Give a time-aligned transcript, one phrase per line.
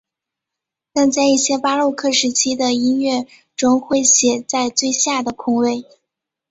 [0.93, 5.85] 但在一些巴洛克时期的音乐中会写在最下的空位。